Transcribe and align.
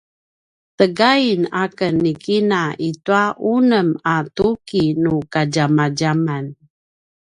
tegain 0.77 1.41
aken 1.63 1.95
ni 2.03 2.13
kina 2.23 2.61
i 2.87 2.89
tua 3.05 3.25
unem 3.53 3.89
a 4.15 4.15
tuki 4.35 4.83
nu 5.03 5.13
kadjamadjaman 5.33 6.45